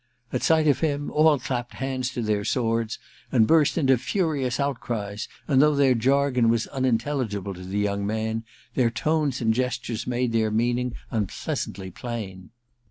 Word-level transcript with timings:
At 0.33 0.41
sight 0.41 0.67
of 0.67 0.79
him, 0.79 1.11
all 1.11 1.37
clapped 1.37 1.75
hands 1.75 2.09
to 2.13 2.23
their 2.23 2.43
swords 2.43 2.97
and 3.31 3.45
burst 3.45 3.77
into 3.77 3.99
furious 3.99 4.59
outcries; 4.59 5.27
and 5.47 5.61
though 5.61 5.75
their 5.75 5.93
jargon 5.93 6.49
was 6.49 6.65
unintelligible 6.65 7.53
to 7.53 7.61
the 7.63 7.77
young 7.77 8.07
man, 8.07 8.43
their 8.73 8.89
tones 8.89 9.41
and 9.41 9.53
gestures 9.53 10.07
made 10.07 10.31
their 10.31 10.49
meaning 10.49 10.95
unpleasantly 11.11 11.91
plain. 11.91 12.49